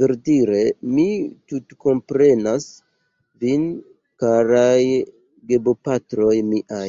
Verdire, 0.00 0.58
mi 0.98 1.06
tutkomprenas 1.52 2.66
vin 3.48 3.64
karaj 4.24 4.84
gebopatroj 5.50 6.36
miaj 6.52 6.88